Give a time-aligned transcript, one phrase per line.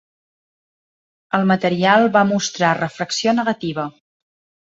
[1.39, 3.87] El material va mostrar refracció negativa.